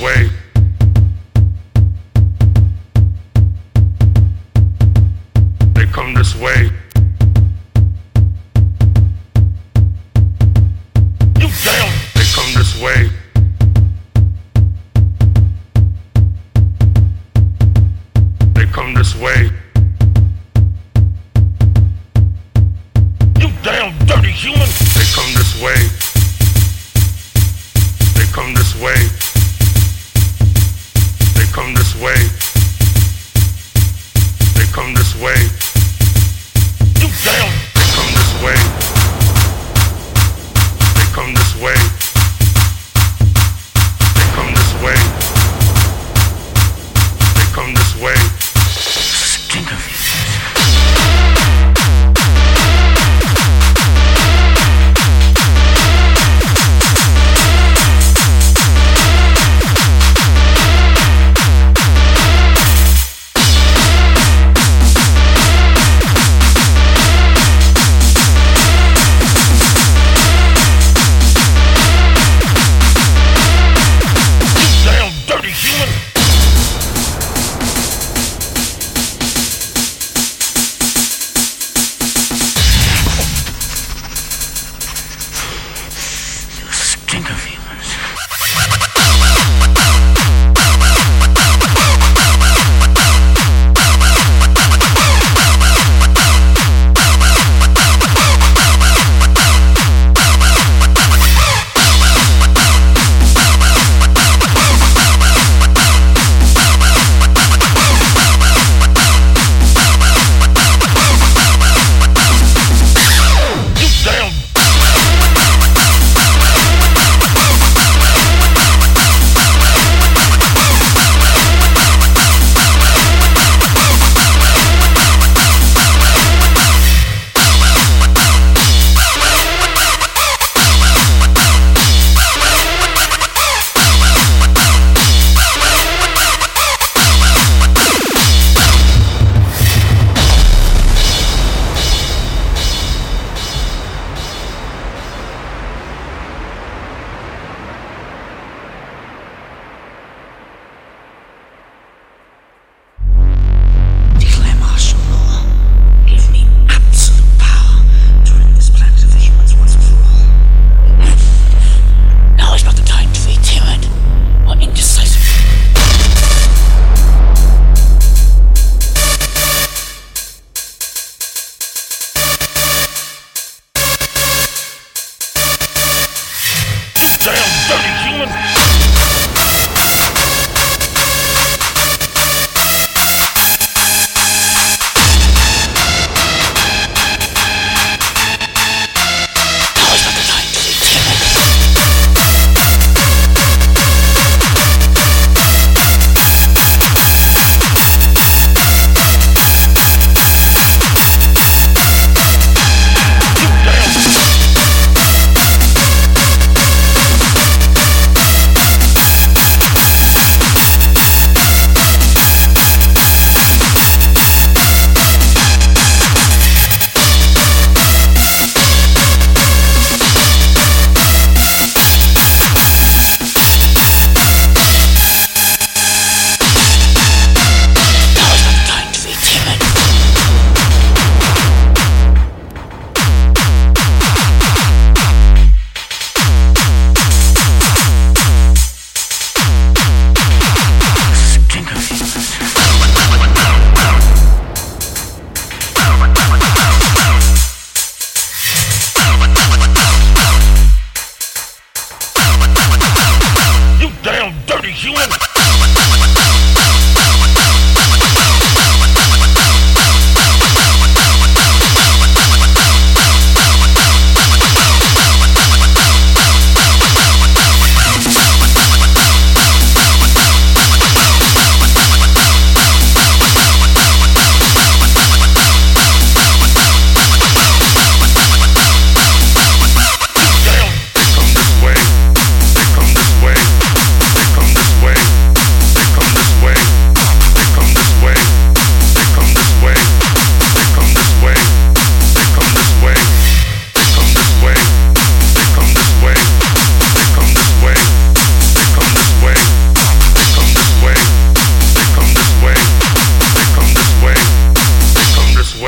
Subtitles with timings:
[0.00, 0.30] way.
[5.74, 6.70] They come this way.
[11.38, 11.92] You damn!
[12.14, 13.10] They come this way.
[18.54, 19.50] They come this way.
[23.38, 24.68] You damn dirty human!
[24.96, 25.76] They come this way.
[28.14, 29.29] They come this way
[31.60, 32.14] come this way.
[34.54, 35.59] They come this way.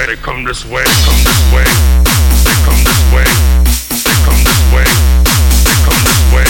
[0.00, 1.64] way, they come this way, they come this way,
[2.44, 3.24] they come this way,
[4.04, 4.84] they come this way,
[5.64, 6.44] they come this way,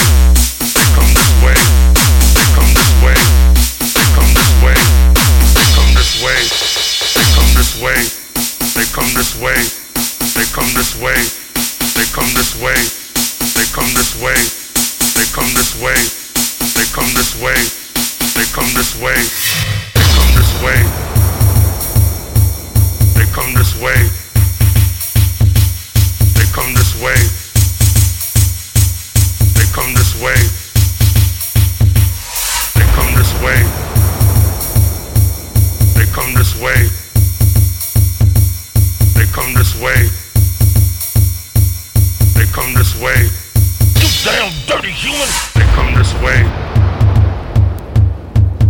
[0.70, 0.86] they
[2.54, 3.16] come this way,
[3.94, 4.76] they come this way,
[5.54, 7.98] they come this way,
[8.74, 11.18] they come this way, they come this way, they come this way,
[11.96, 12.76] they come this way,
[13.54, 14.38] they come this way,
[15.16, 16.38] they come this way, they come this way,
[16.76, 17.58] they come this way,
[18.36, 19.89] they come this way.
[30.20, 30.34] Way.
[32.74, 33.56] They come this way.
[35.96, 36.88] They come this way.
[39.14, 40.08] They come this way.
[42.34, 43.30] They come this way.
[44.00, 45.28] You damn dirty human!
[45.54, 46.44] They come this way.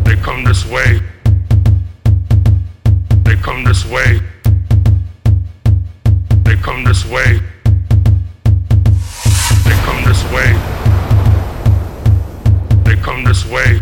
[0.05, 1.01] They come this way.
[3.25, 4.21] They come this way.
[6.45, 7.41] They come this way.
[13.11, 13.81] Come this way.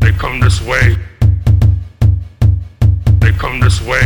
[0.00, 0.96] They come this way.
[3.20, 4.02] They come this way.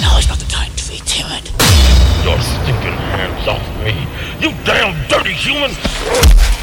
[0.00, 1.44] Now is not the time to be timid.
[2.24, 3.92] Your stinking hands off me!
[4.40, 6.53] You damn dirty human!